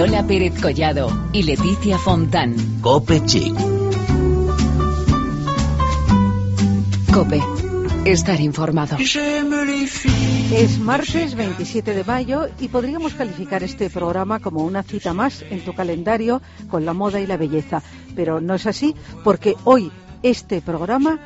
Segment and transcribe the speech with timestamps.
[0.00, 2.80] Lola Pérez Collado y Leticia Fontán.
[2.80, 3.54] Cope Chic.
[7.12, 7.38] Cope.
[8.06, 8.96] Estar informado.
[8.96, 15.62] Es martes 27 de mayo y podríamos calificar este programa como una cita más en
[15.66, 16.40] tu calendario
[16.70, 17.82] con la moda y la belleza.
[18.16, 19.92] Pero no es así porque hoy
[20.22, 21.20] este programa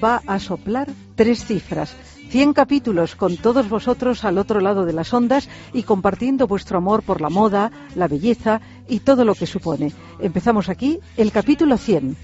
[0.00, 1.96] va a soplar tres cifras.
[2.30, 7.02] 100 capítulos con todos vosotros al otro lado de las ondas y compartiendo vuestro amor
[7.02, 9.92] por la moda, la belleza y todo lo que supone.
[10.20, 12.16] Empezamos aquí el capítulo 100.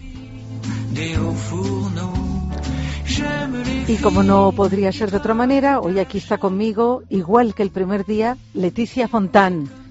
[3.88, 7.70] Y como no podría ser de otra manera, hoy aquí está conmigo, igual que el
[7.70, 9.85] primer día, Leticia Fontán.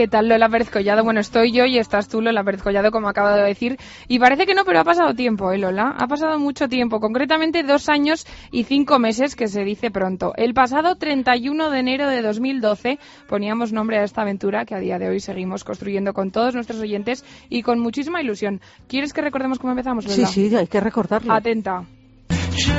[0.00, 1.04] ¿Qué tal Lola Pérez Collado?
[1.04, 3.76] Bueno, estoy yo y estás tú, Lola Pérez Collado, como acabo de decir.
[4.08, 5.94] Y parece que no, pero ha pasado tiempo, ¿eh, Lola?
[5.98, 10.32] Ha pasado mucho tiempo, concretamente dos años y cinco meses, que se dice pronto.
[10.36, 14.98] El pasado 31 de enero de 2012 poníamos nombre a esta aventura que a día
[14.98, 18.62] de hoy seguimos construyendo con todos nuestros oyentes y con muchísima ilusión.
[18.88, 20.26] ¿Quieres que recordemos cómo empezamos, Lola?
[20.28, 21.30] Sí, sí, hay que recordarlo.
[21.30, 21.84] Atenta.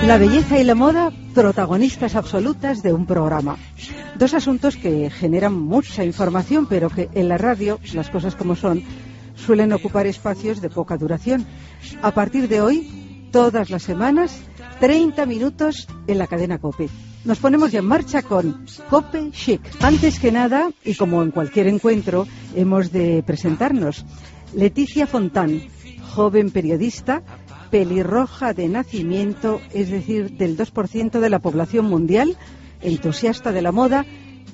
[0.03, 3.58] La belleza y la moda, protagonistas absolutas de un programa.
[4.17, 8.83] Dos asuntos que generan mucha información, pero que en la radio, las cosas como son,
[9.36, 11.45] suelen ocupar espacios de poca duración.
[12.02, 14.42] A partir de hoy, todas las semanas,
[14.80, 16.89] 30 minutos en la cadena COPE.
[17.23, 19.61] Nos ponemos ya en marcha con COPE Chic.
[19.81, 24.05] Antes que nada, y como en cualquier encuentro, hemos de presentarnos.
[24.55, 25.61] Leticia Fontán,
[26.16, 27.22] joven periodista,
[27.72, 32.38] pelirroja de nacimiento, es decir, del 2% de la población mundial,
[32.81, 34.05] entusiasta de la moda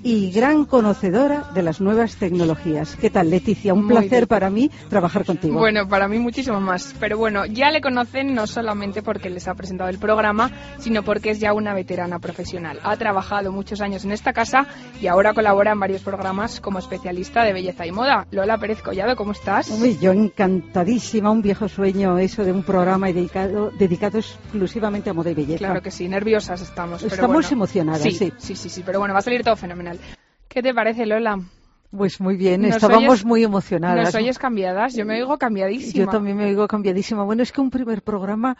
[0.07, 2.95] y gran conocedora de las nuevas tecnologías.
[2.95, 3.73] ¿Qué tal, Leticia?
[3.73, 4.27] Un Muy placer bien.
[4.27, 5.59] para mí trabajar contigo.
[5.59, 6.95] Bueno, para mí muchísimo más.
[6.97, 11.31] Pero bueno, ya le conocen no solamente porque les ha presentado el programa, sino porque
[11.31, 12.79] es ya una veterana profesional.
[12.83, 14.65] Ha trabajado muchos años en esta casa
[15.01, 18.27] y ahora colabora en varios programas como especialista de belleza y moda.
[18.31, 19.69] Lola Pérez Collado, ¿cómo estás?
[19.71, 25.31] Uy, yo encantadísima, un viejo sueño eso de un programa dedicado, dedicado exclusivamente a moda
[25.31, 25.57] y belleza.
[25.57, 27.01] Claro que sí, nerviosas estamos.
[27.03, 27.49] pero Estamos bueno.
[27.51, 28.31] emocionadas, sí, sí.
[28.37, 29.96] sí, sí, sí, pero bueno, va a salir todo fenomenal.
[30.57, 31.37] ¿Qué te parece, Lola?
[31.91, 34.05] Pues muy bien, Nos estábamos oyes- muy emocionadas.
[34.05, 34.95] ¿Nos oyes cambiadas?
[34.95, 36.05] Yo me oigo cambiadísima.
[36.05, 37.23] Yo también me oigo cambiadísima.
[37.23, 38.57] Bueno, es que un primer programa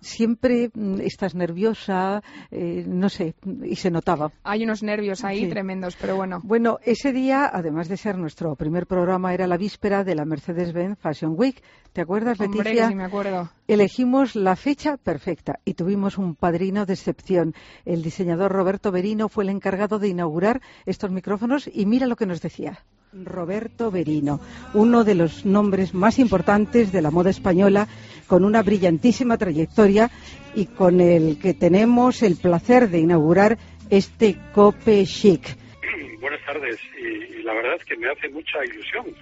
[0.00, 2.22] siempre mm, estás nerviosa,
[2.52, 3.34] eh, no sé,
[3.64, 4.30] y se notaba.
[4.44, 5.48] Hay unos nervios ahí Sí.
[5.48, 6.38] tremendos, pero bueno.
[6.44, 11.00] Bueno, ese día, además de ser nuestro primer programa, era la víspera de la Mercedes-Benz
[11.00, 11.60] Fashion Week.
[11.92, 12.86] ¿Te acuerdas, Hombre, Leticia?
[12.88, 13.50] sí me acuerdo.
[13.70, 17.54] Elegimos la fecha perfecta y tuvimos un padrino de excepción.
[17.86, 22.26] El diseñador Roberto Berino fue el encargado de inaugurar estos micrófonos y mira lo que
[22.26, 22.80] nos decía.
[23.12, 24.40] Roberto Berino,
[24.74, 27.86] uno de los nombres más importantes de la moda española,
[28.26, 30.10] con una brillantísima trayectoria
[30.56, 33.56] y con el que tenemos el placer de inaugurar
[33.88, 35.42] este Cope Chic.
[36.20, 39.14] Buenas tardes y, y la verdad es que me hace mucha ilusión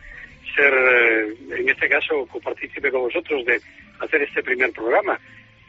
[0.58, 3.60] ser, eh, en este caso, copartícipe con vosotros de
[4.00, 5.18] hacer este primer programa,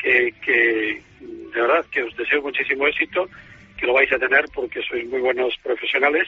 [0.02, 3.30] que, que de verdad que os deseo muchísimo éxito,
[3.78, 6.28] que lo vais a tener porque sois muy buenos profesionales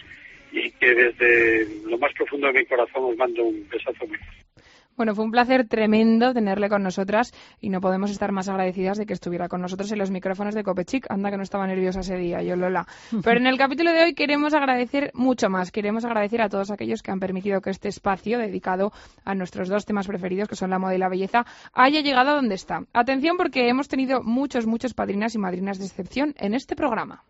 [0.52, 4.51] y que desde lo más profundo de mi corazón os mando un besazo muy fuerte.
[4.98, 9.06] Bueno, fue un placer tremendo tenerle con nosotras y no podemos estar más agradecidas de
[9.06, 11.10] que estuviera con nosotros en los micrófonos de Copechic.
[11.10, 12.86] Anda que no estaba nerviosa ese día, yo Lola.
[13.24, 15.72] Pero en el capítulo de hoy queremos agradecer mucho más.
[15.72, 18.92] Queremos agradecer a todos aquellos que han permitido que este espacio dedicado
[19.24, 22.36] a nuestros dos temas preferidos, que son la moda y la belleza, haya llegado a
[22.36, 22.84] donde está.
[22.94, 27.24] Atención porque hemos tenido muchos, muchos padrinas y madrinas de excepción en este programa.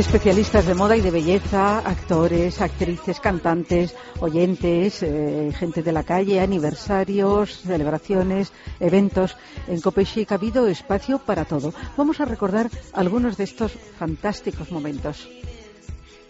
[0.00, 6.40] Especialistas de moda y de belleza, actores, actrices, cantantes, oyentes, eh, gente de la calle,
[6.40, 8.50] aniversarios, celebraciones,
[8.80, 9.36] eventos.
[9.68, 11.74] En Copechic ha habido espacio para todo.
[11.98, 15.28] Vamos a recordar algunos de estos fantásticos momentos.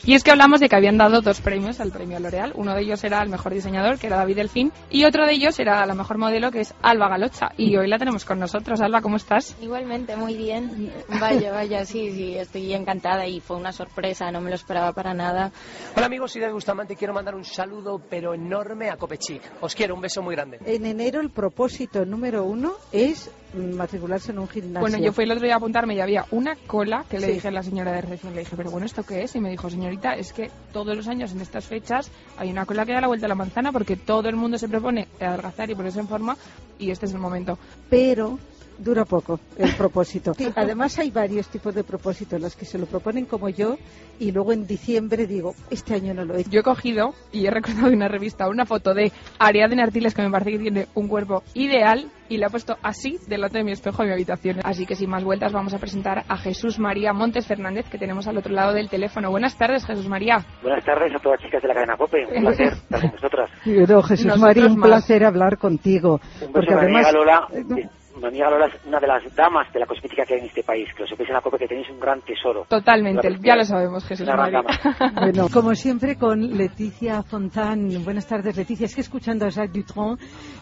[0.05, 2.53] Y es que hablamos de que habían dado dos premios al premio L'Oreal.
[2.57, 5.59] Uno de ellos era el mejor diseñador, que era David Delfín, y otro de ellos
[5.61, 7.51] era la mejor modelo, que es Alba Galocha.
[7.59, 8.81] Y hoy la tenemos con nosotros.
[8.81, 9.57] Alba, ¿cómo estás?
[9.61, 10.91] Igualmente, muy bien.
[11.21, 15.13] Vaya, vaya, sí, sí, estoy encantada y fue una sorpresa, no me lo esperaba para
[15.13, 15.53] nada.
[15.95, 19.43] Hola amigos, soy David Bustamante y quiero mandar un saludo pero enorme a Copechic.
[19.61, 20.59] Os quiero, un beso muy grande.
[20.65, 24.81] En enero el propósito número uno es matricularse en un gimnasio.
[24.81, 27.33] Bueno, yo fui el otro día a apuntarme y había una cola que le Sí.
[27.35, 29.35] dije a la señora de recepción, le dije, pero bueno, ¿esto qué es?
[29.35, 32.65] Y me dijo, señorita, señorita, es que todos los años en estas fechas hay una
[32.65, 35.69] cola que da la vuelta a la manzana porque todo el mundo se propone adelgazar
[35.69, 36.37] y ponerse en forma
[36.79, 37.59] y este es el momento.
[37.89, 38.39] Pero
[38.83, 40.33] dura poco el propósito.
[40.57, 43.77] además hay varios tipos de propósitos, los que se lo proponen como yo
[44.19, 46.51] y luego en diciembre digo, este año no lo he hecho.
[46.51, 50.23] Yo he cogido y he recortado de una revista una foto de Ariadne Artiles que
[50.23, 53.73] me parece que tiene un cuerpo ideal y la he puesto así delante de mi
[53.73, 54.61] espejo en mi habitación.
[54.63, 58.29] Así que sin más vueltas vamos a presentar a Jesús María Montes Fernández que tenemos
[58.29, 59.31] al otro lado del teléfono.
[59.31, 60.45] Buenas tardes, Jesús María.
[60.63, 62.27] Buenas tardes a todas las chicas de la cadena COPE.
[62.37, 63.51] Un placer estar con vosotras.
[63.65, 64.89] Jesús Nosotros María, un más.
[64.89, 66.21] placer hablar contigo.
[66.35, 67.13] Un beso Porque además...
[67.13, 67.49] Lola.
[67.53, 67.89] eh,
[68.21, 70.63] Mi amiga Lola es una de las damas de la cosmética que hay en este
[70.63, 70.89] país.
[70.95, 72.67] Que lo sepáis en la COPE que tenéis un gran tesoro.
[72.69, 74.71] Totalmente, ya lo sabemos, Jesús Una gran dama.
[75.21, 77.89] Bueno, como siempre con Leticia Fontán.
[78.05, 78.85] Buenas tardes, Leticia.
[78.85, 80.21] Es que escuchando a Jacques Dutronc,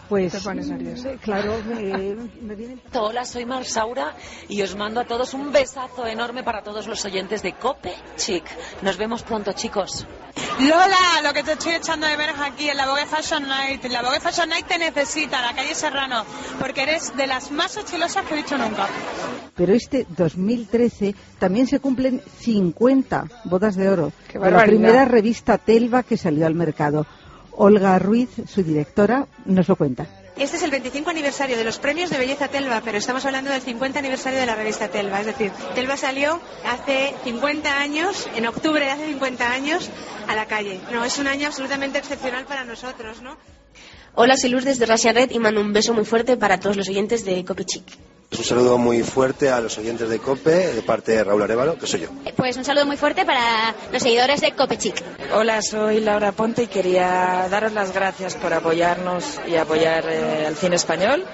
[0.08, 0.32] pues...
[0.32, 1.10] Te pones nerviosa.
[1.22, 2.78] Claro, me, me viene...
[2.94, 4.14] Hola, soy Mar Saura
[4.48, 8.44] y os mando a todos un besazo enorme para todos los oyentes de Cope Chic.
[8.82, 10.06] Nos vemos pronto, chicos.
[10.60, 13.84] Lola, lo que te estoy echando de menos aquí en la Vogue Fashion Night.
[13.84, 16.24] La Vogue Fashion Night te necesita, la calle Serrano,
[16.58, 18.88] porque eres de las más estilosas que he visto nunca.
[19.54, 25.58] Pero este 2013 también se cumplen 50 bodas de oro ¡Qué de la primera revista
[25.58, 27.06] Telva que salió al mercado.
[27.60, 30.06] Olga Ruiz, su directora, nos lo cuenta.
[30.36, 33.60] Este es el 25 aniversario de los premios de belleza Telva, pero estamos hablando del
[33.60, 35.18] 50 aniversario de la revista Telva.
[35.18, 39.90] Es decir, Telva salió hace 50 años, en octubre de hace 50 años,
[40.28, 40.80] a la calle.
[40.92, 43.36] No, es un año absolutamente excepcional para nosotros, ¿no?
[44.20, 46.88] Hola, soy Luz desde Rasia Red y mando un beso muy fuerte para todos los
[46.88, 47.84] oyentes de Cope Chic.
[48.36, 51.86] Un saludo muy fuerte a los oyentes de COPE de parte de Raúl Arevalo, que
[51.86, 52.08] soy yo.
[52.36, 55.00] Pues un saludo muy fuerte para los seguidores de Cope Chic.
[55.32, 60.56] Hola, soy Laura Ponte y quería daros las gracias por apoyarnos y apoyar eh, al
[60.56, 61.24] cine español.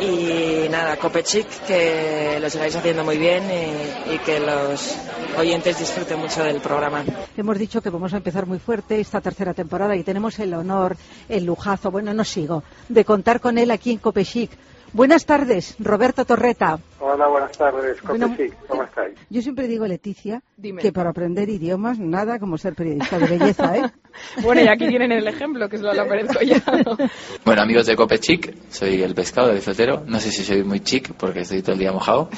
[0.00, 4.96] Y nada, Copechic, que lo sigáis haciendo muy bien y, y que los
[5.38, 7.04] oyentes disfruten mucho del programa.
[7.36, 10.96] Hemos dicho que vamos a empezar muy fuerte esta tercera temporada y tenemos el honor,
[11.28, 14.50] el lujazo, bueno, no sigo, de contar con él aquí en Copechic.
[14.92, 16.78] Buenas tardes, Roberto Torreta.
[16.98, 19.14] Hola, buenas tardes, Bueno, Copechic, ¿cómo estáis?
[19.30, 20.82] Yo siempre digo, Leticia, Dime.
[20.82, 23.82] que para aprender idiomas nada como ser periodista de belleza, ¿eh?
[24.42, 26.98] Bueno, y aquí tienen el ejemplo, que es Lola Pérez Collado.
[27.44, 30.02] Bueno, amigos de Cope Chic, soy el pescado de Flotero.
[30.06, 32.28] No sé si soy muy chic porque estoy todo el día mojado.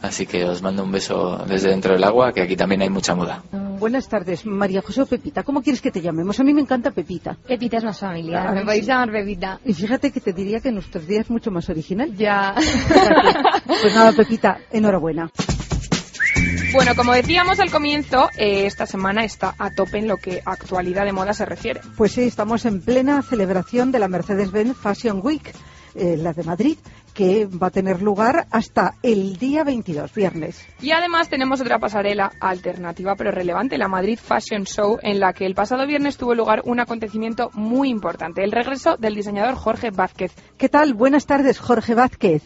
[0.00, 3.14] Así que os mando un beso desde dentro del agua, que aquí también hay mucha
[3.16, 3.42] muda.
[3.80, 5.42] Buenas tardes, María José o Pepita.
[5.42, 6.38] ¿Cómo quieres que te llamemos?
[6.38, 7.36] A mí me encanta Pepita.
[7.46, 8.46] Pepita es más familiar.
[8.46, 8.64] Ah, Me sí.
[8.64, 9.60] podéis llamar Pepita.
[9.64, 11.95] Y fíjate que te diría que en nuestros días es mucho más original.
[12.16, 12.54] Ya.
[13.66, 15.30] Pues nada, Pepita, enhorabuena.
[16.72, 21.04] Bueno, como decíamos al comienzo, eh, esta semana está a tope en lo que actualidad
[21.04, 21.80] de moda se refiere.
[21.96, 25.54] Pues sí, estamos en plena celebración de la Mercedes-Benz Fashion Week,
[25.96, 26.78] eh, la de Madrid,
[27.14, 30.66] que va a tener lugar hasta el día 22, viernes.
[30.80, 35.46] Y además tenemos otra pasarela alternativa pero relevante, la Madrid Fashion Show, en la que
[35.46, 40.32] el pasado viernes tuvo lugar un acontecimiento muy importante, el regreso del diseñador Jorge Vázquez.
[40.58, 40.94] ¿Qué tal?
[40.94, 42.42] Buenas tardes, Jorge Vázquez.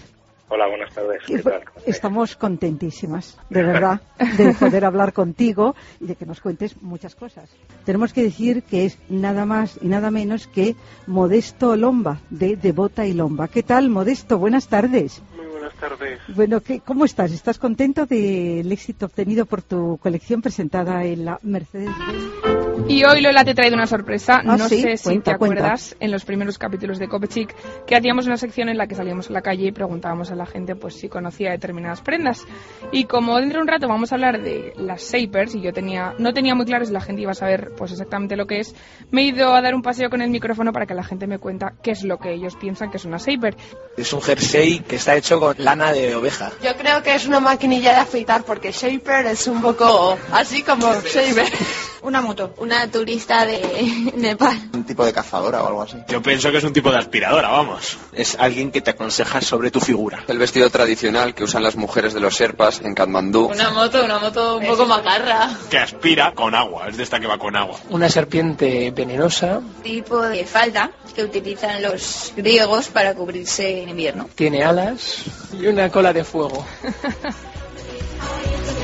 [0.52, 1.23] Hola, buenas tardes.
[1.29, 1.62] ¿Qué tal?
[1.87, 4.00] Estamos contentísimas, de verdad,
[4.37, 7.49] de poder hablar contigo y de que nos cuentes muchas cosas.
[7.85, 10.75] Tenemos que decir que es nada más y nada menos que
[11.06, 13.47] Modesto Lomba, de Devota y Lomba.
[13.47, 14.38] ¿Qué tal, Modesto?
[14.38, 15.23] Buenas tardes.
[15.61, 16.19] Buenas tardes.
[16.29, 17.33] Bueno, ¿qué, ¿cómo estás?
[17.33, 22.89] ¿Estás contento del éxito obtenido por tu colección presentada en la Mercedes-Benz?
[22.89, 25.57] Y hoy Lola te traído una sorpresa, Ah, no sí, sé si cuenta, te cuenta.
[25.61, 27.55] acuerdas en los primeros capítulos de Copechic
[27.85, 30.47] que hacíamos una sección en la que salíamos a la calle y preguntábamos a la
[30.47, 32.45] gente pues si conocía determinadas prendas.
[32.91, 36.14] Y como dentro de un rato vamos a hablar de las Shapers y yo tenía
[36.19, 38.75] no tenía muy claro si la gente iba a saber pues exactamente lo que es,
[39.11, 41.38] me he ido a dar un paseo con el micrófono para que la gente me
[41.38, 43.57] cuenta qué es lo que ellos piensan que es una Shaper.
[43.99, 46.52] Es un jersey que está hecho con lana de oveja.
[46.62, 50.92] Yo creo que es una maquinilla de afeitar, porque Shaper es un poco así como
[51.02, 51.52] Shaper.
[52.02, 52.54] Una moto.
[52.59, 54.71] Una turista de Nepal.
[54.73, 55.97] Un tipo de cazadora o algo así.
[56.09, 57.99] Yo pienso que es un tipo de aspiradora, vamos.
[58.12, 60.25] Es alguien que te aconseja sobre tu figura.
[60.28, 63.47] El vestido tradicional que usan las mujeres de los Sherpas en Katmandú.
[63.52, 65.50] Una moto, una moto un poco macarra.
[65.69, 67.78] Que aspira con agua, es de esta que va con agua.
[67.90, 74.28] Una serpiente venenosa, Tipo de falda que utilizan los griegos para cubrirse en invierno.
[74.35, 76.64] tiene alas y una cola de fuego.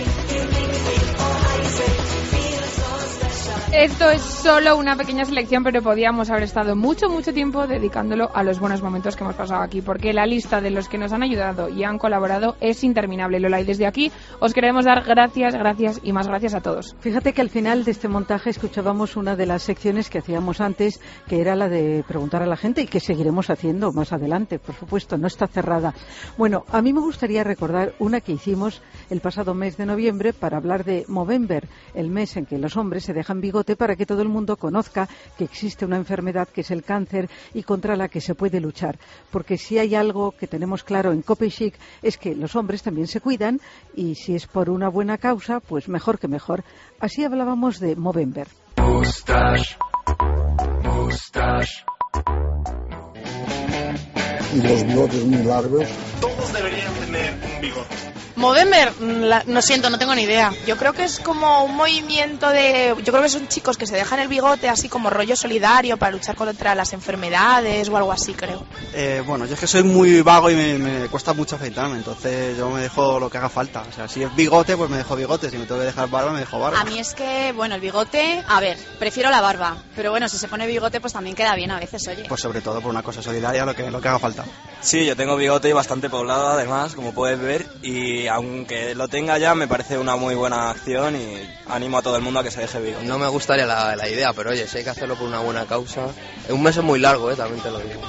[3.78, 8.42] Esto es solo una pequeña selección, pero podíamos haber estado mucho, mucho tiempo dedicándolo a
[8.42, 11.22] los buenos momentos que hemos pasado aquí, porque la lista de los que nos han
[11.22, 13.60] ayudado y han colaborado es interminable, Lola.
[13.60, 16.96] Y desde aquí os queremos dar gracias, gracias y más gracias a todos.
[17.00, 20.98] Fíjate que al final de este montaje escuchábamos una de las secciones que hacíamos antes,
[21.28, 24.74] que era la de preguntar a la gente y que seguiremos haciendo más adelante, por
[24.74, 25.92] supuesto, no está cerrada.
[26.38, 28.80] Bueno, a mí me gustaría recordar una que hicimos
[29.10, 33.04] el pasado mes de noviembre para hablar de Movember, el mes en que los hombres
[33.04, 33.42] se dejan
[33.74, 37.64] para que todo el mundo conozca que existe una enfermedad que es el cáncer y
[37.64, 38.98] contra la que se puede luchar.
[39.30, 43.20] Porque si hay algo que tenemos claro en Copechic es que los hombres también se
[43.20, 43.60] cuidan
[43.94, 46.62] y si es por una buena causa, pues mejor que mejor.
[47.00, 48.48] Así hablábamos de Movember.
[54.54, 55.88] Y los bigotes muy largos.
[56.20, 58.15] Todos deberían tener un bigote.
[58.36, 60.52] Movember, mm, la- no siento, no tengo ni idea.
[60.66, 62.94] Yo creo que es como un movimiento de.
[63.02, 66.12] Yo creo que son chicos que se dejan el bigote así como rollo solidario para
[66.12, 68.62] luchar contra las enfermedades o algo así, creo.
[68.92, 72.56] Eh, bueno, yo es que soy muy vago y me, me cuesta mucho afeitarme, entonces
[72.58, 73.82] yo me dejo lo que haga falta.
[73.88, 76.32] O sea, si es bigote, pues me dejo bigote, si me tengo que dejar barba,
[76.32, 76.78] me dejo barba.
[76.80, 80.36] A mí es que, bueno, el bigote, a ver, prefiero la barba, pero bueno, si
[80.36, 82.24] se pone bigote pues también queda bien a veces, oye.
[82.28, 84.44] Pues sobre todo por una cosa solidaria, lo que, lo que haga falta.
[84.82, 89.38] Sí, yo tengo bigote y bastante poblado además, como puedes ver, y aunque lo tenga
[89.38, 92.50] ya me parece una muy buena acción y animo a todo el mundo a que
[92.50, 93.04] se deje bigote.
[93.04, 95.66] No me gustaría la, la idea, pero oye, si hay que hacerlo por una buena
[95.66, 96.06] causa.
[96.48, 97.36] Un mes es muy largo, ¿eh?
[97.36, 98.00] también te lo digo.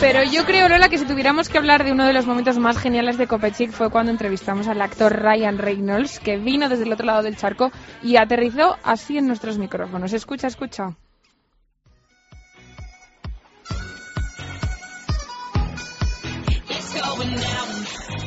[0.00, 2.78] Pero yo creo, Lola, que si tuviéramos que hablar de uno de los momentos más
[2.78, 7.06] geniales de Copechic fue cuando entrevistamos al actor Ryan Reynolds, que vino desde el otro
[7.06, 10.12] lado del charco y aterrizó así en nuestros micrófonos.
[10.12, 10.96] Escucha, escucha.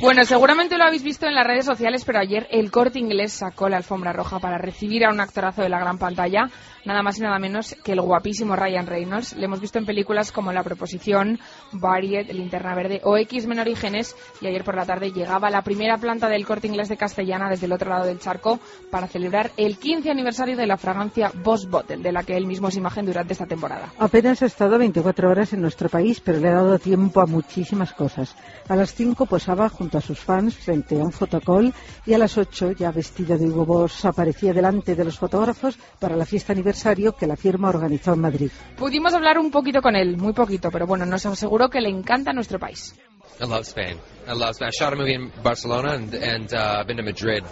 [0.02, 3.68] Bueno, seguramente lo habéis visto en las redes sociales, pero ayer el corte inglés sacó
[3.68, 6.50] la alfombra roja para recibir a un actorazo de la gran pantalla,
[6.86, 9.36] nada más y nada menos que el guapísimo Ryan Reynolds.
[9.36, 11.38] Le hemos visto en películas como La Proposición,
[11.74, 15.98] Variet, Linterna Verde o X-Men Orígenes, y ayer por la tarde llegaba a la primera
[15.98, 19.78] planta del corte inglés de Castellana desde el otro lado del charco para celebrar el
[19.78, 23.34] 15 aniversario de la fragancia Boss Bottle, de la que él mismo es imagen durante
[23.34, 23.92] esta temporada.
[24.00, 27.92] Apenas ha estado 24 horas en nuestro país, pero le ha dado tiempo a muchísimas
[27.92, 28.34] cosas.
[28.70, 31.74] A las 5 posaba junto a sus fans frente a un fotocall
[32.06, 36.16] y a las 8, ya vestido de Hugo Boss, aparecía delante de los fotógrafos para
[36.16, 38.52] la fiesta aniversario que la firma organizó en Madrid.
[38.78, 42.34] Pudimos hablar un poquito con él, muy poquito, pero bueno, nos aseguró que le encanta
[42.34, 42.96] nuestro país.
[43.42, 43.98] I love Spain.
[44.28, 44.70] I love Spain.
[44.70, 47.44] I shot a movie in Barcelona and, and uh, I've been to Madrid.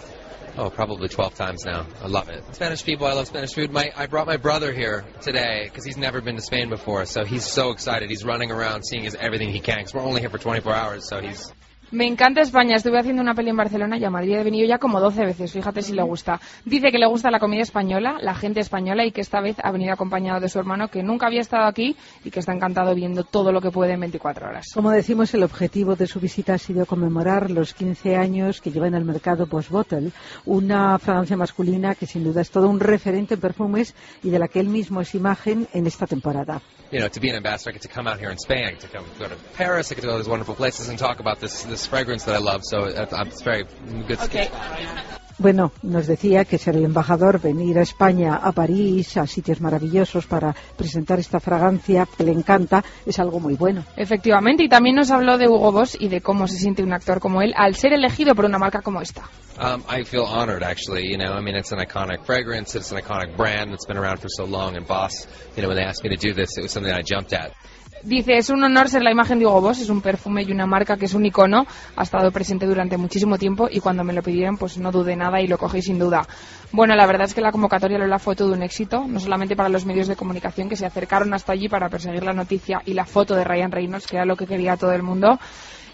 [0.58, 1.86] Oh, probably 12 times now.
[2.02, 2.42] I love it.
[2.52, 3.70] Spanish people, I love Spanish food.
[3.70, 7.24] My, I brought my brother here today because he's never been to Spain before, so
[7.24, 8.10] he's so excited.
[8.10, 11.08] He's running around seeing his, everything he can because we're only here for 24 hours,
[11.08, 11.52] so he's
[11.90, 12.76] Me encanta España.
[12.76, 15.52] Estuve haciendo una peli en Barcelona y a Madrid he venido ya como 12 veces.
[15.52, 16.38] Fíjate si le gusta.
[16.66, 19.70] Dice que le gusta la comida española, la gente española y que esta vez ha
[19.70, 23.24] venido acompañado de su hermano que nunca había estado aquí y que está encantado viendo
[23.24, 24.66] todo lo que puede en 24 horas.
[24.74, 28.88] Como decimos, el objetivo de su visita ha sido conmemorar los 15 años que lleva
[28.88, 30.10] en el mercado Boss Bottle,
[30.44, 34.48] una fragancia masculina que sin duda es todo un referente en perfumes y de la
[34.48, 36.60] que él mismo es imagen en esta temporada.
[36.90, 38.70] You know, to be an ambassador, I get to come out here in Spain, I
[38.70, 40.98] get to come go to Paris, I get to go to these wonderful places and
[40.98, 42.62] talk about this this fragrance that I love.
[42.64, 43.64] So uh, it, it's very
[44.06, 44.18] good.
[45.38, 50.26] Bueno, nos decía que ser el embajador, venir a España, a París, a sitios maravillosos
[50.26, 53.84] para presentar esta fragancia que le encanta, es algo muy bueno.
[53.96, 57.20] Efectivamente, y también nos habló de Hugo Boss y de cómo se siente un actor
[57.20, 59.30] como él al ser elegido por una marca como esta.
[59.60, 61.08] Um, I feel honored, actually.
[61.08, 62.76] You know, I mean, it's an iconic fragrance.
[62.76, 64.76] It's an iconic brand that's been around for so long.
[64.76, 65.26] And Boss,
[65.56, 67.52] you know, when they asked me to do this, it was something I jumped at.
[68.02, 70.66] Dice, es un honor ser la imagen de Hugo Boss, es un perfume y una
[70.66, 74.22] marca que es un icono, ha estado presente durante muchísimo tiempo y cuando me lo
[74.22, 76.26] pidieron pues no dudé nada y lo cogí sin duda.
[76.70, 79.68] Bueno, la verdad es que la convocatoria Lola fue todo un éxito, no solamente para
[79.68, 83.04] los medios de comunicación que se acercaron hasta allí para perseguir la noticia y la
[83.04, 85.38] foto de Ryan Reynolds, que era lo que quería todo el mundo.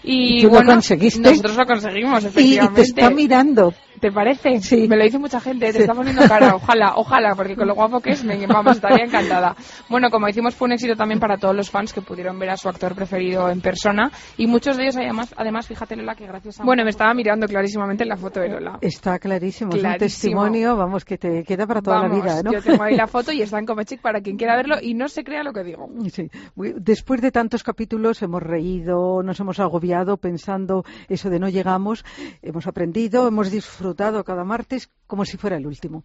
[0.05, 1.19] Y, ¿Y tú lo bueno, conseguiste?
[1.29, 2.75] nosotros lo conseguimos, Y efectivamente.
[2.75, 3.73] te está mirando.
[3.99, 4.59] ¿Te parece?
[4.59, 4.87] Sí.
[4.89, 5.79] Me lo dice mucha gente, te Sí.
[5.79, 6.53] está poniendo cara.
[6.55, 9.55] Ojalá, ojalá, porque con lo guapo que es, me, vamos, estaría encantada.
[9.89, 12.57] Bueno, como decimos, fue un éxito también para todos los fans que pudieron ver a
[12.57, 14.11] su actor preferido en persona.
[14.37, 16.63] Y muchos de ellos, además, además fíjate, Lola, que gracias a...
[16.65, 18.77] Bueno, me estaba mirando clarísimamente en la foto de Lola.
[18.81, 19.99] Está clarísimo, es un Clarísimo.
[20.41, 22.51] testimonio, vamos, que te queda para toda Vamos, la vida, ¿no?
[22.51, 25.07] yo tengo ahí la foto y está en Comechic para quien quiera verlo y no
[25.07, 25.87] se crea lo que digo.
[26.11, 26.29] Sí.
[26.75, 32.03] Después de tantos capítulos hemos reído, nos hemos agobiado pensando eso de no llegamos,
[32.41, 36.03] hemos aprendido, hemos disfrutado cada martes como si fuera el último.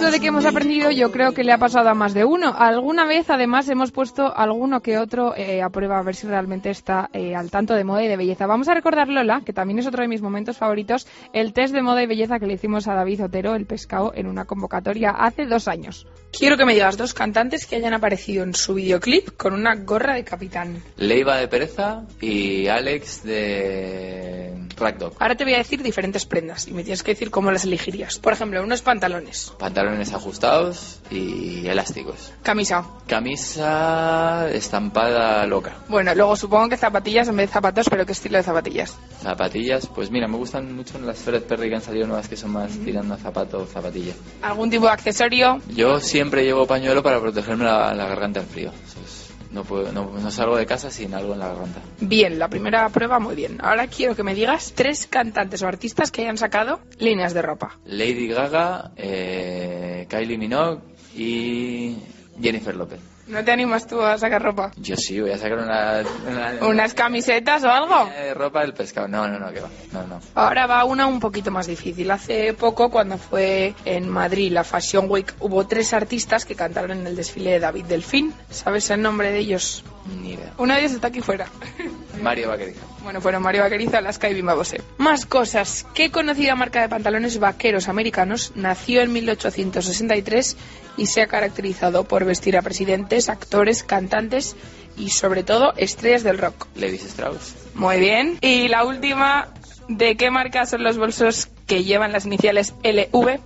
[0.00, 2.54] Lo de que hemos aprendido yo creo que le ha pasado a más de uno.
[2.56, 6.70] Alguna vez además hemos puesto alguno que otro eh, a prueba a ver si realmente
[6.70, 8.46] está eh, al tanto de moda y de belleza.
[8.46, 11.82] Vamos a recordar Lola, que también es otro de mis momentos favoritos, el test de
[11.82, 15.46] moda y belleza que le hicimos a David Otero, el pescado, en una convocatoria hace
[15.46, 16.06] dos años.
[16.30, 20.14] Quiero que me digas dos cantantes que hayan aparecido en su videoclip con una gorra
[20.14, 20.82] de capitán.
[20.96, 25.14] Leiva de Pereza y Alex de Ragdog.
[25.18, 28.18] Ahora te voy a decir diferentes prendas y me tienes que decir cómo las elegirías.
[28.18, 32.32] Por ejemplo, unos pantalones, Pantalones ajustados y elásticos.
[32.44, 32.84] camisa.
[33.08, 35.76] Camisa estampada loca.
[35.88, 38.96] Bueno, luego supongo que zapatillas en vez de zapatos, pero ¿qué estilo de zapatillas?
[39.22, 42.52] Zapatillas, pues mira, me gustan mucho las Fred Perry que han salido nuevas que son
[42.52, 44.12] más tirando a zapato o zapatilla.
[44.42, 45.60] ¿Algún tipo de accesorio?
[45.74, 48.72] Yo siempre llevo pañuelo para protegerme la, la garganta del frío.
[48.86, 51.80] Eso es- no, puedo, no, no salgo de casa sin algo en la garganta.
[52.00, 53.58] Bien, la primera prueba muy bien.
[53.62, 57.78] Ahora quiero que me digas tres cantantes o artistas que hayan sacado líneas de ropa.
[57.86, 60.80] Lady Gaga, eh, Kylie Minogue
[61.16, 61.96] y
[62.42, 63.00] Jennifer López.
[63.28, 64.72] ¿No te animas tú a sacar ropa?
[64.76, 68.10] Yo sí, voy a sacar una, una- ¿Unas camisetas o algo?
[68.16, 69.06] eh, ropa del pescado.
[69.06, 69.68] No, no, no, que va.
[69.92, 70.20] No, no.
[70.34, 72.10] Ahora va una un poquito más difícil.
[72.10, 77.06] Hace poco, cuando fue en Madrid la Fashion Week, hubo tres artistas que cantaron en
[77.06, 78.32] el desfile de David Delfín.
[78.50, 79.84] ¿Sabes el nombre de ellos?
[80.22, 80.54] Ni idea.
[80.58, 81.46] Uno de ellos está aquí fuera.
[82.22, 82.80] Mario Vaquerizo.
[83.02, 84.80] Bueno, fueron Mario Vaquerizo, Alaska y Bimba Bosé.
[84.98, 85.86] Más cosas.
[85.94, 90.56] ¿Qué conocida marca de pantalones vaqueros americanos nació en 1863
[90.96, 94.56] y se ha caracterizado por vestir a presidentes, actores, cantantes
[94.96, 96.66] y sobre todo estrellas del rock?
[96.74, 97.54] Levis Strauss.
[97.74, 98.38] Muy bien.
[98.40, 99.48] Y la última,
[99.88, 103.38] ¿de qué marca son los bolsos que llevan las iniciales LV?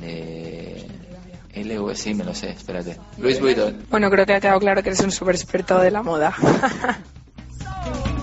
[0.00, 0.43] De
[1.54, 2.98] LV, sí, me lo sé, espérate.
[3.18, 3.86] Luis Vuitton.
[3.90, 6.34] Bueno, creo que ha quedado claro que eres un súper experto de la moda.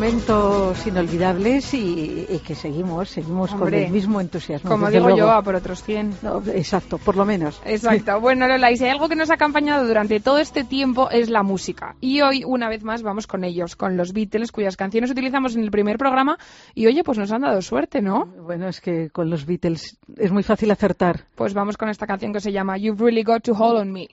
[0.00, 4.70] momentos inolvidables y, y que seguimos, seguimos con Hombre, el mismo entusiasmo.
[4.70, 5.30] Como digo yo, luego.
[5.30, 6.20] a por otros 100.
[6.22, 7.60] No, exacto, por lo menos.
[7.66, 8.18] Exacto.
[8.18, 11.28] Bueno, Lola, y si hay algo que nos ha acompañado durante todo este tiempo es
[11.28, 11.96] la música.
[12.00, 15.64] Y hoy, una vez más, vamos con ellos, con los Beatles, cuyas canciones utilizamos en
[15.64, 16.38] el primer programa.
[16.74, 18.24] Y oye, pues nos han dado suerte, ¿no?
[18.24, 21.26] Bueno, es que con los Beatles es muy fácil acertar.
[21.34, 24.08] Pues vamos con esta canción que se llama You've Really Got to Hold on Me.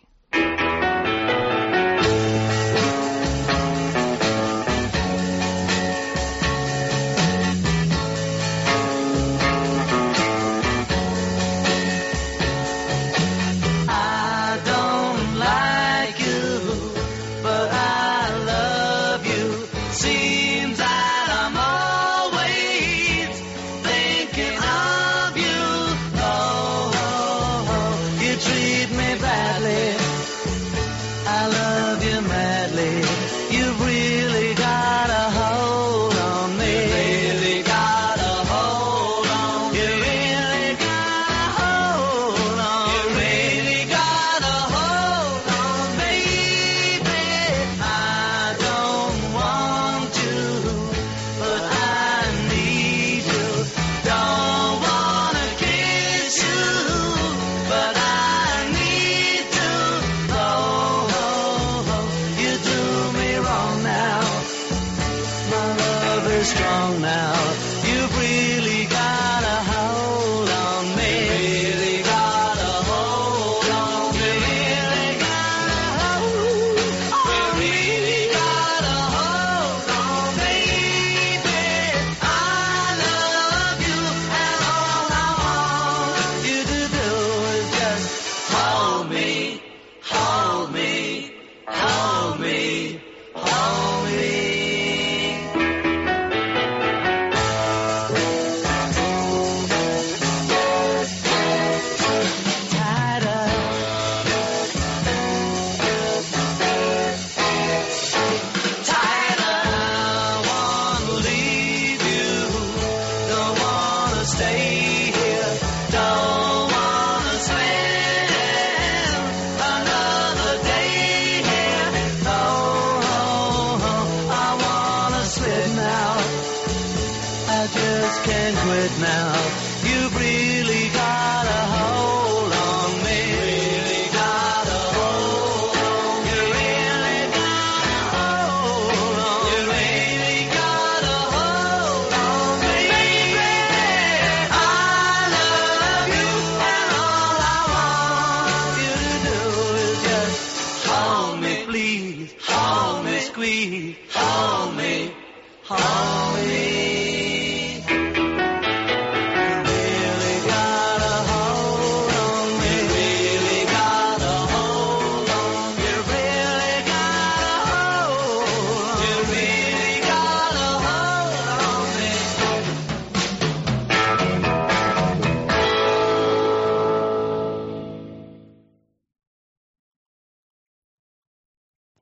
[114.38, 114.66] Stay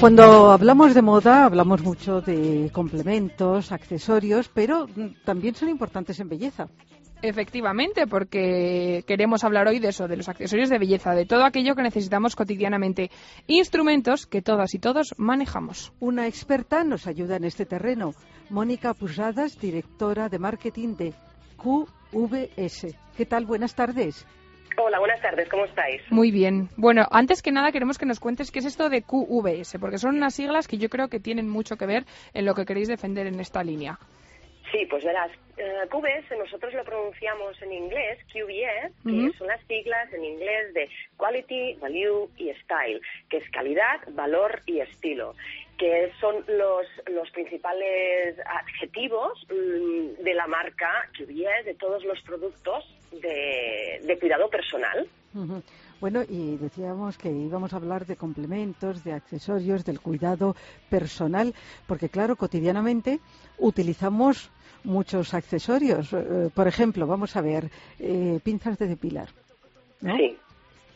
[0.00, 4.86] Cuando hablamos de moda, hablamos mucho de complementos, accesorios, pero
[5.24, 6.68] también son importantes en belleza.
[7.22, 11.74] Efectivamente, porque queremos hablar hoy de eso, de los accesorios de belleza, de todo aquello
[11.74, 13.10] que necesitamos cotidianamente.
[13.46, 15.94] Instrumentos que todas y todos manejamos.
[16.00, 18.12] Una experta nos ayuda en este terreno.
[18.50, 21.14] Mónica Pusadas, directora de marketing de
[21.56, 22.94] QVS.
[23.16, 23.46] ¿Qué tal?
[23.46, 24.26] Buenas tardes.
[24.76, 26.02] Hola, buenas tardes, ¿cómo estáis?
[26.10, 26.68] Muy bien.
[26.76, 30.16] Bueno, antes que nada queremos que nos cuentes qué es esto de QVS, porque son
[30.16, 33.26] unas siglas que yo creo que tienen mucho que ver en lo que queréis defender
[33.28, 33.98] en esta línea.
[34.72, 39.32] Sí, pues verás, eh, QVS nosotros lo pronunciamos en inglés, QVS, que Ujú.
[39.34, 44.80] son las siglas en inglés de Quality, Value y Style, que es calidad, valor y
[44.80, 45.36] estilo,
[45.78, 52.84] que son los, los principales adjetivos mm, de la marca QVS, de todos los productos
[53.20, 55.08] de, de cuidado personal.
[56.00, 60.54] Bueno, y decíamos que íbamos a hablar de complementos, de accesorios, del cuidado
[60.88, 61.54] personal,
[61.86, 63.20] porque claro, cotidianamente
[63.58, 64.50] utilizamos
[64.84, 66.12] muchos accesorios.
[66.12, 69.28] Eh, por ejemplo, vamos a ver, eh, pinzas de depilar.
[70.02, 70.16] ¿no?
[70.16, 70.36] Sí.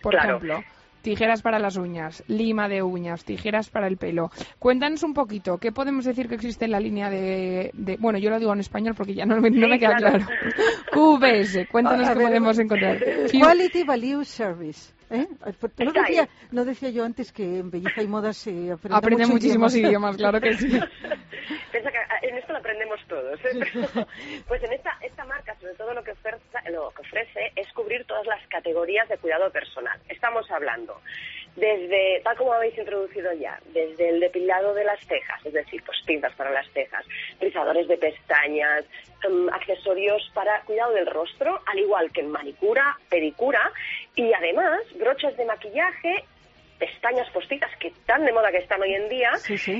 [0.02, 0.36] Por Claro.
[0.36, 0.62] ejemplo,
[1.02, 4.30] tijeras para las uñas, lima de uñas, tijeras para el pelo.
[4.58, 7.70] Cuéntanos un poquito, ¿qué podemos decir que existe en la línea de...
[7.74, 9.96] de- bueno, yo lo digo en español porque ya no, me- no Sí, me queda
[9.96, 10.24] claro.
[10.26, 10.40] claro.
[10.92, 12.98] QVS, cuéntanos qué podemos encontrar.
[13.02, 14.92] eh, Quality Value Service.
[15.10, 15.26] ¿Eh?
[15.78, 19.34] No decía, no decía yo antes que en belleza y moda se aprende, Aprende mucho
[19.34, 20.68] muchísimos idiomas, claro que sí.
[21.72, 23.40] Piensa que ah, en esto lo aprendemos todos.
[23.44, 24.06] ¿eh?
[24.48, 28.04] pues en esta, esta marca, sobre todo lo que, oferta, lo que ofrece es cubrir
[28.04, 29.98] todas las categorías de cuidado personal.
[30.08, 31.00] Estamos hablando
[31.58, 35.98] desde, tal como habéis introducido ya, desde el depilado de las cejas, es decir, pues
[36.06, 37.04] pinzas para las cejas,
[37.40, 38.84] rizadores de pestañas,
[39.24, 43.72] em, accesorios para cuidado del rostro, al igual que en manicura, pedicura,
[44.16, 46.24] y además broches de maquillaje
[46.78, 49.32] pestañas postizas que tan de moda que están hoy en día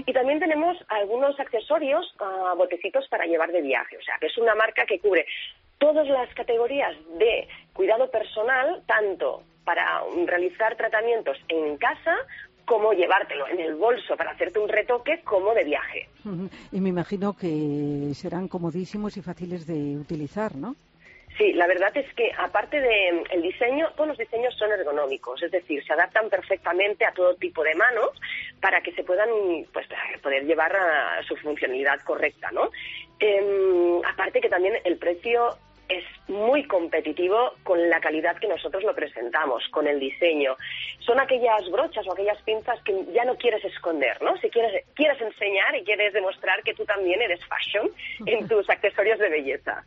[0.04, 4.36] y también tenemos algunos accesorios, ah, botecitos para llevar de viaje, o sea que es
[4.36, 5.24] una marca que cubre
[5.78, 12.16] todas las categorías de cuidado personal, tanto para realizar tratamientos en casa
[12.64, 16.08] como llevártelo en el bolso para hacerte un retoque como de viaje.
[16.70, 20.74] Y me imagino que serán comodísimos y fáciles de utilizar, ¿no?
[21.38, 25.52] Sí, la verdad es que aparte del el diseño, todos los diseños son ergonómicos, es
[25.52, 28.10] decir, se adaptan perfectamente a todo tipo de manos
[28.60, 29.28] para que se puedan
[29.72, 29.86] pues
[30.20, 32.72] poder llevar a su funcionalidad correcta, ¿no?
[33.20, 35.56] Em, aparte que también el precio
[35.88, 40.54] es muy competitivo con la calidad que nosotros lo presentamos, con el diseño.
[41.00, 44.36] Son aquellas brochas o aquellas pinzas que ya no quieres esconder, ¿no?
[44.36, 47.90] Si quieres, quieres enseñar y quieres demostrar que tú también eres fashion
[48.26, 49.84] en tus accesorios de belleza.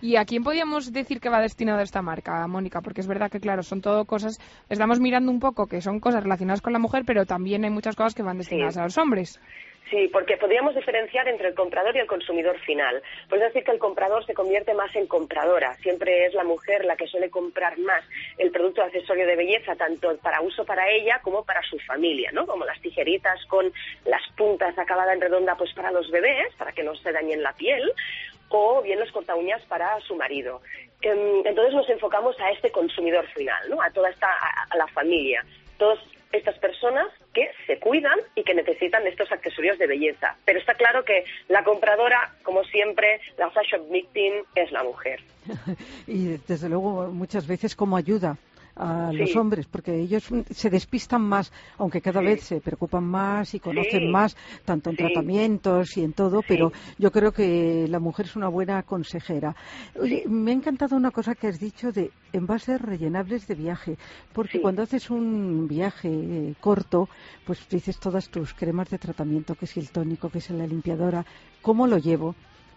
[0.00, 2.80] ¿Y a quién podríamos decir que va destinada esta marca, Mónica?
[2.80, 6.22] Porque es verdad que, claro, son todo cosas, estamos mirando un poco que son cosas
[6.22, 9.40] relacionadas con la mujer, pero también hay muchas cosas que van destinadas a los hombres.
[9.90, 13.02] Sí, porque podríamos diferenciar entre el comprador y el consumidor final.
[13.30, 15.76] Es decir que el comprador se convierte más en compradora.
[15.76, 18.02] Siempre es la mujer la que suele comprar más
[18.38, 22.46] el producto accesorio de belleza, tanto para uso para ella como para su familia, ¿no?
[22.46, 23.70] Como las tijeritas con
[24.06, 27.52] las puntas acabadas en redonda, pues para los bebés, para que no se dañen la
[27.52, 27.92] piel,
[28.48, 30.62] o bien los corta uñas para su marido.
[31.02, 33.82] Em, Entonces nos enfocamos a este consumidor final, ¿no?
[33.82, 35.44] A toda esta, a, a la familia.
[35.76, 35.98] Todas
[36.34, 40.36] estas personas que se cuidan y que necesitan estos accesorios de belleza.
[40.44, 45.20] Pero está claro que la compradora, como siempre, la fashion victim es la mujer.
[46.06, 48.36] y desde luego muchas veces como ayuda
[48.76, 49.18] a Sí.
[49.18, 52.26] los hombres, porque ellos mm, se despistan más, aunque cada Sí.
[52.26, 54.08] vez se preocupan más y conocen Sí.
[54.08, 58.48] más, tanto en tratamientos y en todo, pero yo creo que la mujer es una
[58.48, 59.54] buena consejera.
[60.00, 63.96] Oye, me ha encantado una cosa que has dicho de envases rellenables de viaje,
[64.32, 67.08] porque cuando haces un viaje eh, corto,
[67.44, 71.24] pues dices todas tus cremas de tratamiento, que si el tónico, que si la limpiadora,
[71.62, 72.34] ¿cómo lo llevo?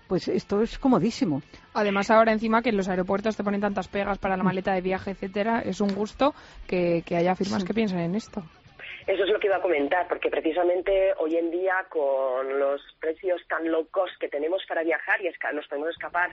[0.08, 1.42] Pues esto es comodísimo.
[1.74, 4.82] Además, ahora encima que en los aeropuertos te ponen tantas pegas para la maleta de
[4.82, 6.34] viaje, etcétera, es un gusto
[6.66, 8.44] que, que haya firmas que piensen en esto.
[9.08, 13.42] Eso es lo que iba a comentar, porque precisamente hoy en día con los precios
[13.48, 16.32] tan low cost que tenemos para viajar y nos podemos escapar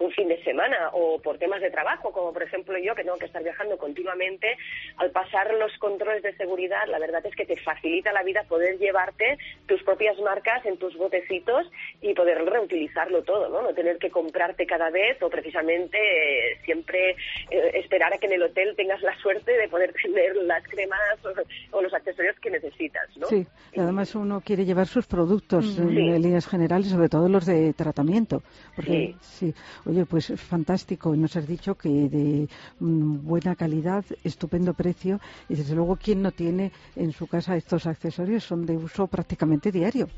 [0.00, 3.16] un fin de semana o por temas de trabajo, como por ejemplo yo que tengo
[3.16, 4.58] que estar viajando continuamente,
[4.96, 8.76] al pasar los controles de seguridad, la verdad es que te facilita la vida poder
[8.78, 13.62] llevarte tus propias marcas en tus botecitos y poder reutilizarlo todo, ¿no?
[13.62, 17.10] No tener que comprarte cada vez o precisamente eh, siempre
[17.50, 21.24] eh, esperar a que en el hotel tengas la suerte de poder tener las cremas
[21.24, 23.26] o, o los accesorios accesorios que necesitas, ¿no?
[23.26, 25.82] Sí, y además uno quiere llevar sus productos Mm.
[25.82, 25.98] en, Sí.
[25.98, 28.42] en líneas generales, sobre todo los de tratamiento.
[28.74, 29.52] Porque, sí.
[29.84, 31.14] Oye, pues es fantástico.
[31.14, 32.48] Nos has dicho que de
[32.80, 35.20] mm, buena calidad, estupendo precio.
[35.48, 38.44] Y desde luego, ¿quién no tiene en su casa estos accesorios?
[38.44, 40.08] Son de uso prácticamente diario.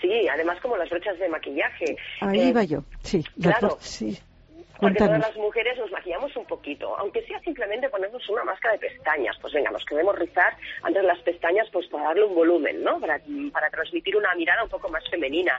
[0.00, 1.96] Sí, además como las brochas de maquillaje.
[2.20, 2.84] Ahí Eh, iba yo.
[3.02, 3.76] Sí, claro.
[3.80, 4.18] sí.
[4.80, 8.80] Porque todas las mujeres nos maquillamos un poquito, aunque sea simplemente ponernos una máscara de
[8.80, 9.36] pestañas.
[9.40, 12.98] Pues venga, nos queremos rizar antes las pestañas pues para darle un volumen, ¿no?
[13.00, 13.20] Para,
[13.52, 15.58] para transmitir una mirada un poco más femenina.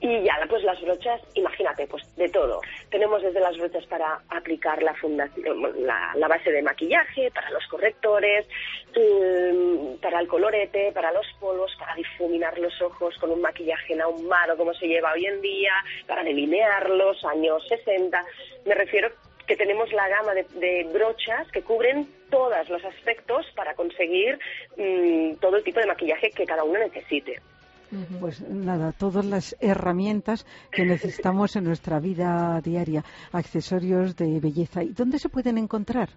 [0.00, 2.60] Y ya, pues las brochas, imagínate, pues de todo.
[2.90, 7.66] Tenemos desde las brochas para aplicar la, fundación, la, la base de maquillaje, para los
[7.68, 8.46] correctores,
[8.96, 14.56] mm, para el colorete, para los polvos, para difuminar los ojos con un maquillaje ahumado
[14.56, 15.72] como se lleva hoy en día,
[16.06, 18.24] para delinearlos, años 60.
[18.64, 19.08] Me refiero
[19.46, 24.38] que tenemos la gama de, de brochas que cubren todos los aspectos para conseguir
[24.76, 27.40] mm, todo el tipo de maquillaje que cada uno necesite.
[28.20, 34.82] Pues nada, todas las herramientas que necesitamos en nuestra vida diaria, accesorios de belleza.
[34.82, 36.08] ¿Y dónde se pueden encontrar?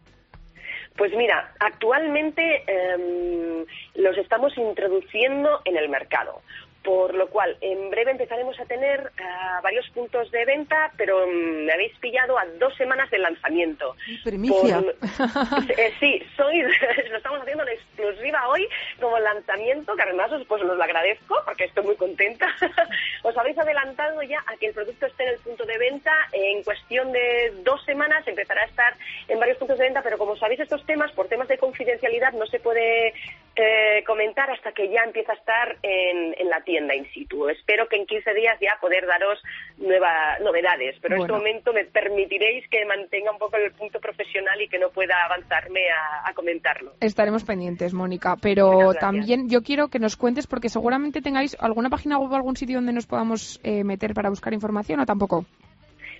[0.97, 3.63] Pues mira, actualmente em,
[3.95, 6.41] los estamos introduciendo en el mercado.
[6.87, 11.65] Por lo cual, en breve empezaremos a tener ah, varios puntos de venta, pero mm,
[11.65, 13.93] me habéis pillado a dos semanas del lanzamiento.
[14.23, 14.79] Primicia.
[14.79, 14.95] Por-
[15.77, 16.61] eh, sí, soy,
[17.11, 18.65] lo estamos haciendo en exclusiva hoy
[19.01, 22.47] como lanzamiento, que además os, pues, os lo agradezco porque estoy muy contenta.
[23.23, 26.13] os habéis adelantado ya a que el producto esté en el punto de venta.
[26.31, 28.95] En cuestión de dos semanas empezará a estar
[29.27, 32.45] en varios puntos de venta, pero como sabéis estos temas, por temas de confidencialidad, no
[32.45, 33.13] se puede
[33.57, 37.49] eh, comentar hasta que ya empieza a estar en, en la tienda in situ.
[37.49, 39.41] Espero que en 15 días ya poder daros
[39.77, 44.61] nueva, novedades, pero en este momento me permitiréis que mantenga un poco el punto profesional
[44.61, 46.93] y que no pueda avanzarme a, a comentarlo.
[47.01, 52.19] Estaremos pendientes, Mónica, pero también yo quiero que nos cuentes, porque seguramente tengáis alguna página
[52.19, 55.45] web o algún sitio donde nos podamos eh, meter para buscar información o tampoco.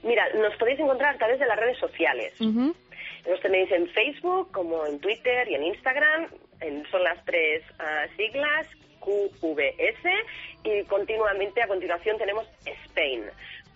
[0.04, 2.34] Mira, nos podéis encontrar a través de las redes sociales.
[2.40, 2.74] Ujú.
[3.30, 6.28] Nos tenéis en Facebook, como en Twitter y en Instagram.
[6.92, 8.68] Son las tres ah, siglas
[9.00, 10.04] QVS
[10.64, 13.24] y continuamente a continuación tenemos Spain.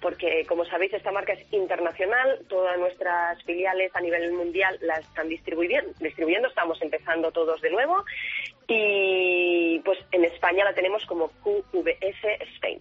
[0.01, 5.29] Porque, como sabéis, esta marca es internacional, todas nuestras filiales a nivel mundial la están
[5.29, 8.03] distribuyendo, distribuyendo, estamos empezando todos de nuevo.
[8.67, 12.79] Y pues en España la tenemos como QVS Spain.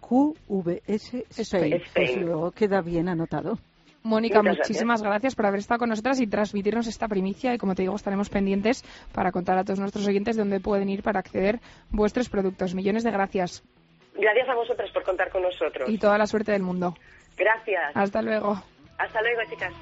[0.00, 1.70] QVS Spain.
[1.70, 2.26] Pues Spain.
[2.26, 3.58] luego queda bien anotado.
[4.04, 5.34] Mónica, Muchas muchísimas gracias.
[5.34, 7.54] por haber estado con nosotras y transmitirnos esta primicia.
[7.54, 11.02] Y como te digo, estaremos pendientes para contar a todos nuestros oyentes dónde pueden ir
[11.02, 12.74] para acceder vuestros productos.
[12.74, 13.64] Millones de gracias
[14.14, 15.88] Gracias a vosotros por contar con nosotros.
[15.88, 16.94] y toda la suerte del mundo.
[17.36, 17.92] Gracias.
[17.96, 18.62] Hasta luego.
[18.98, 19.72] Hasta luego, chicas.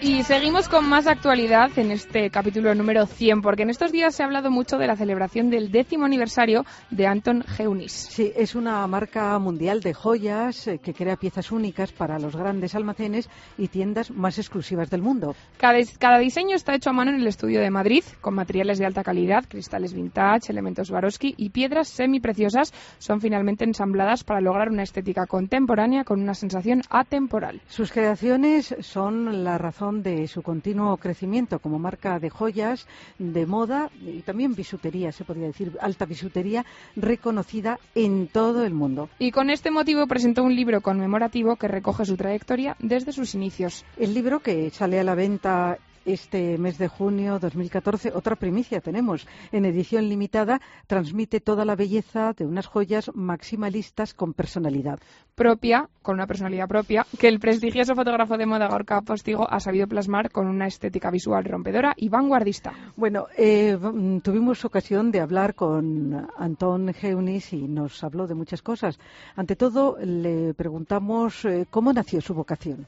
[0.00, 4.22] Y seguimos con más actualidad en este capítulo número 100, porque en estos días se
[4.22, 7.90] ha hablado mucho de la celebración del décimo aniversario de Anton Geunis.
[7.90, 12.76] Sí, es una marca mundial de joyas eh, que crea piezas únicas para los grandes
[12.76, 15.34] almacenes y tiendas más exclusivas del mundo.
[15.56, 18.86] Cada, cada diseño está hecho a mano en el estudio de Madrid, con materiales de
[18.86, 24.84] alta calidad, cristales vintage, elementos Swarovski y piedras semipreciosas son finalmente ensambladas para lograr una
[24.84, 27.60] estética contemporánea con una sensación atemporal.
[27.66, 32.86] Sus creaciones son la razón de su continuo crecimiento como marca de joyas,
[33.18, 36.64] de moda y también bisutería, se podría decir, alta bisutería
[36.96, 39.08] reconocida en todo el mundo.
[39.18, 43.84] Y con este motivo presentó un libro conmemorativo que recoge su trayectoria desde sus inicios.
[43.96, 49.26] El libro que sale a la venta este mes de junio 2014, otra primicia tenemos,
[49.52, 54.98] en edición limitada, transmite toda la belleza de unas joyas maximalistas con personalidad.
[55.34, 59.86] Propia, con una personalidad propia, que el prestigioso fotógrafo de moda Gorka Postigo ha sabido
[59.86, 62.72] plasmar con una estética visual rompedora y vanguardista.
[62.96, 68.62] Bueno, eh, mm, tuvimos ocasión de hablar con Antón Geunis y nos habló de muchas
[68.62, 68.98] cosas.
[69.36, 72.86] Ante todo, le preguntamos eh, cómo nació su vocación.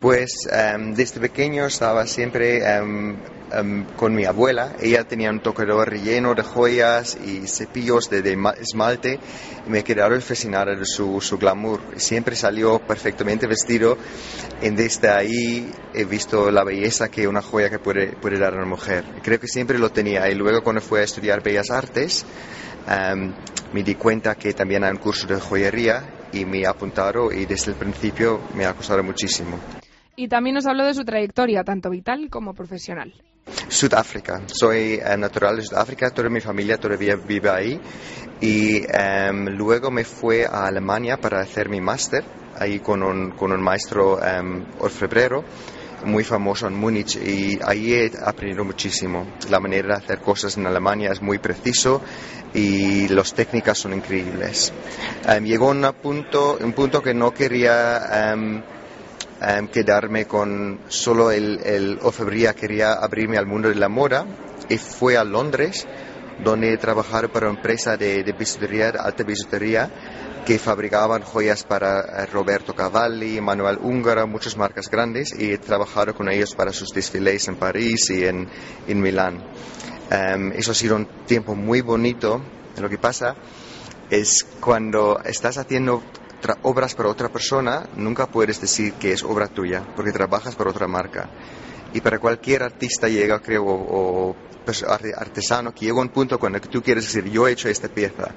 [0.00, 3.16] Pues em, desde pequeño estaba siempre em,
[3.50, 4.76] em, con mi abuela.
[4.80, 9.18] Ella tenía un tocador lleno de joyas y cepillos de, de ma- esmalte
[9.66, 11.80] me quedaron fascinada de su, glamour.
[11.96, 13.98] Siempre salió perfectamente vestido
[14.62, 18.56] y desde ahí he visto la belleza que una joya que puede, puede dar a
[18.58, 19.02] una mujer.
[19.24, 22.24] Creo que siempre lo tenía y luego cuando fui a estudiar Bellas Artes
[23.72, 27.72] me di cuenta que también hay un curso de joyería y me apuntaron y desde
[27.72, 29.58] el principio me ha costado muchísimo.
[30.18, 33.14] Y también nos habló de su trayectoria, tanto vital como profesional.
[33.68, 34.42] Sudáfrica.
[34.46, 37.80] Soy eh, natural de Sudáfrica, toda mi familia todavía vive ahí.
[38.40, 42.24] Y em, luego me fui a Alemania para hacer mi máster,
[42.58, 45.44] ahí con un, con un maestro em, orfebrero
[46.04, 49.24] muy famoso en Múnich y ahí he aprendido muchísimo.
[49.50, 52.02] La manera de hacer cosas en Alemania es muy preciso
[52.54, 54.72] y las técnicas son increíbles.
[55.28, 58.32] Em, llegó un punto, un punto que no quería
[59.40, 64.26] em, quedarme con solo el, el orfebrería, quería abrirme al mundo de la moda
[64.68, 65.86] y fui a Londres
[66.42, 69.90] donde trabajar para una empresa de, de bisutería, de alta bisutería,
[70.46, 76.14] que fabricaban joyas para eh, Roberto Cavalli, Manuel Ungara, muchas marcas grandes, y he trabajado
[76.14, 78.48] con ellos para sus desfiles en París y en,
[78.86, 79.44] en Milán.
[80.10, 82.40] Em, eso ha sido un tiempo muy bonito.
[82.80, 83.34] Lo que pasa
[84.10, 86.02] es cuando estás haciendo
[86.62, 90.86] obras para otra persona, nunca puedes decir que es obra tuya, porque trabajas para otra
[90.86, 91.28] marca.
[91.94, 94.36] Y para cualquier artista llega, creo, o, o
[95.16, 98.28] artesano, que llega un punto cuando tú quieres decir, yo he hecho esta pieza.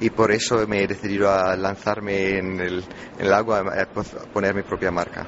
[0.00, 2.84] Y por eso me he decidido a lanzarme en el,
[3.18, 5.26] en el agua, a po- poner mi propia marca.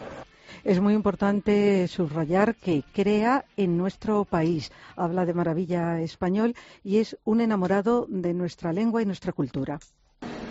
[0.63, 7.17] Es muy importante subrayar que crea en nuestro país, habla de maravilla español y es
[7.25, 9.81] un enamorado de nuestra lengua y nuestra cultura.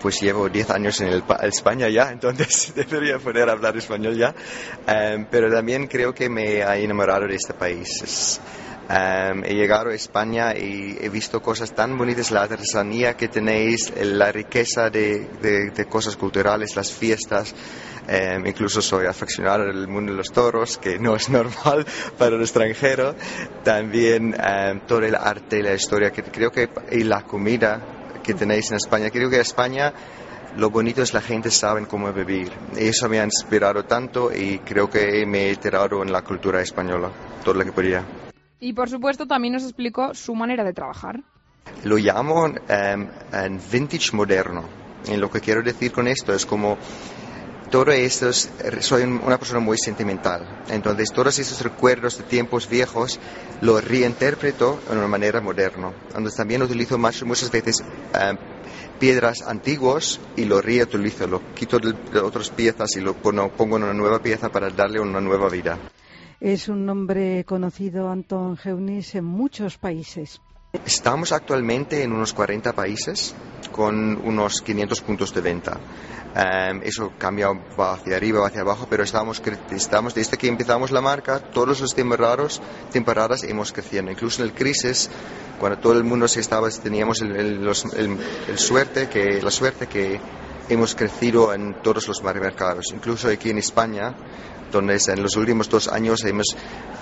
[0.01, 4.33] Pues llevo 10 años en el pa- España ya, entonces debería poder hablar español ya.
[4.87, 7.87] Em, pero también creo que me ha enamorado de este país.
[8.03, 8.41] Es,
[8.89, 13.93] em, he llegado a España y he visto cosas tan bonitas, la artesanía que tenéis,
[14.01, 17.53] la riqueza de, de- de cosas culturales, las fiestas.
[18.07, 21.85] Em, incluso soy aficionado al mundo de los toros, que no es normal
[22.17, 23.15] para un extranjero.
[23.63, 27.79] También em, todo el arte la historia, que creo que y la comida
[28.23, 29.09] que tenéis en España.
[29.09, 29.93] Creo que en España
[30.57, 32.51] lo bonito es la gente sabe cómo vivir.
[32.77, 37.09] Eso me ha inspirado tanto y creo que me he enterado en la cultura española,
[37.43, 38.03] todo lo que podía.
[38.59, 41.21] Y por supuesto también nos explicó su manera de trabajar.
[41.83, 44.81] Lo llamo en vintage moderno.
[45.11, 46.77] Y lo que quiero decir con esto es como
[47.71, 48.49] todo esto, es-
[48.81, 50.63] soy un- una persona muy sentimental.
[50.69, 53.19] Entonces, todos esos recuerdos de tiempos viejos
[53.61, 55.91] los reinterpreto en una manera moderna.
[56.09, 57.77] Entonces, también utilizo más- muchas veces
[58.13, 58.37] em,
[58.99, 63.83] piedras antiguas y lo reutilizo, lo quito de, otras piezas y lo pongo, pongo en
[63.83, 65.79] una nueva pieza para darle una nueva vida.
[66.39, 70.41] Es un nombre conocido, Anton Geunis, en muchos países.
[70.85, 73.35] Estamos actualmente en unos 40 países
[73.73, 75.77] con unos 500 puntos de venta.
[76.33, 81.01] Em, eso cambia hacia arriba o hacia abajo, pero estamos, estamos desde que empezamos la
[81.01, 84.11] marca, todos los temporadas, temporadas hemos creciendo.
[84.11, 85.09] Incluso en el crisis,
[85.59, 89.51] cuando todo el mundo se estaba, teníamos el, el- los- el- el suerte que, la
[89.51, 90.21] suerte que
[90.71, 92.85] hemos crecido en todos los mercados.
[92.93, 94.15] Incluso aquí en España,
[94.71, 96.55] donde en los últimos dos años hemos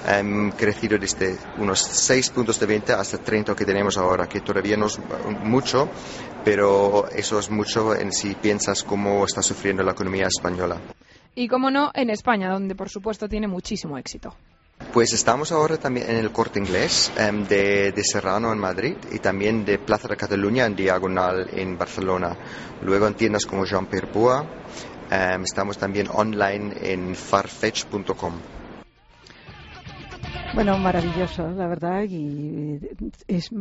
[0.08, 4.76] em, crecido desde unos 6 puntos de venta hasta 30 que tenemos ahora, que todavía
[4.76, 5.00] no es
[5.44, 5.88] mucho,
[6.44, 10.82] pero eso es mucho en si piensas cómo está sufriendo la economía española.
[11.36, 14.36] Y como no, en España, donde por supuesto tiene muchísimo éxito.
[14.94, 19.20] Pues estamos ahora también en el corte inglés em, de, de Serrano en Madrid y
[19.20, 22.36] también de Plaza de Cataluña en Diagonal en Barcelona.
[22.82, 24.44] Luego en tiendas como Jean Pierre Bois.
[25.12, 28.34] em, estamos también online en farfetch.com.
[30.56, 32.80] Bueno, maravilloso, la verdad, y
[33.28, 33.52] es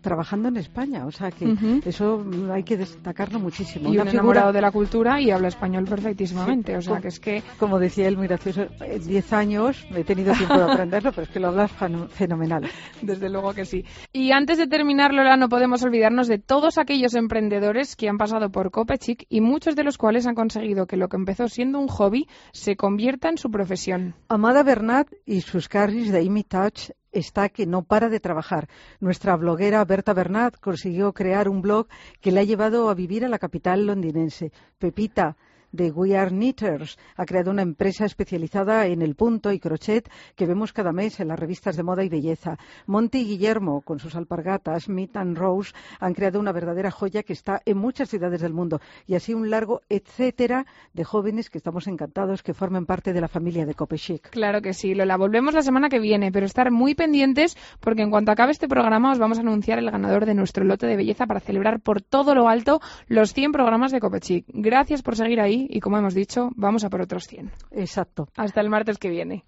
[0.00, 3.88] trabajando en España, o sea que eso hay que destacarlo muchísimo.
[3.88, 6.76] Y Una un figura- enamorado de la cultura y habla español perfectísimamente.
[6.76, 10.04] O sea como- que es que Como decía él, muy gracioso, en 10 años he
[10.04, 12.68] tenido tiempo de aprenderlo, pero es que lo hablas feno- fenomenal.
[13.02, 13.84] Desde luego que sí.
[14.12, 18.50] Y antes de terminar, Lola, no podemos olvidarnos de todos aquellos emprendedores que han pasado
[18.50, 21.88] por Copechic y muchos de los cuales han conseguido que lo que empezó siendo un
[21.88, 24.14] hobby se convierta en su profesión.
[24.28, 28.68] Amada Bernat y sus carries de Touch está que no para de trabajar.
[29.00, 31.86] Nuestra bloguera Berta Bernat consiguió crear un blog
[32.20, 34.52] que le ha llevado a vivir a la capital londinense.
[34.78, 35.36] Pepita
[35.72, 40.46] de We Are Knitters ha creado una empresa especializada en el punto y crochet que
[40.46, 42.58] vemos cada mes en las revistas de moda y belleza.
[42.86, 47.32] Monty y Guillermo, con sus alpargatas, Meat and Rose, han creado una verdadera joya que
[47.32, 48.80] está en muchas ciudades del mundo.
[49.06, 53.28] Y así un largo etcétera de jóvenes que estamos encantados que formen parte de la
[53.28, 54.30] familia de Copechic.
[54.30, 55.16] Claro que sí, Lola.
[55.16, 59.12] Volvemos la semana que viene, pero estar muy pendientes porque en cuanto acabe este programa
[59.12, 62.34] os vamos a anunciar el ganador de nuestro lote de belleza para celebrar por todo
[62.34, 64.44] lo alto los 100 programas de Copechic.
[64.48, 67.50] Gracias por seguir ahí y como hemos dicho, vamos a por otros 100.
[67.72, 68.28] Exacto.
[68.36, 69.44] Hasta el martes que viene.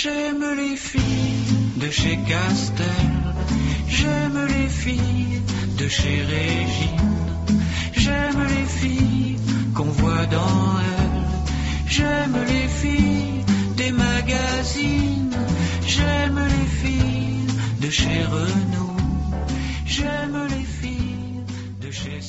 [0.00, 2.86] J'aime les filles de chez Castel,
[3.88, 5.42] j'aime les filles
[5.76, 7.18] de chez Régine.
[7.92, 9.36] J'aime les filles
[9.74, 11.24] qu'on voit dans elle.
[11.88, 13.37] J'aime les filles
[13.88, 15.36] les magazines,
[15.86, 17.46] j'aime les filles
[17.80, 18.96] de chez Renault,
[19.86, 21.42] j'aime les filles
[21.80, 22.20] de chez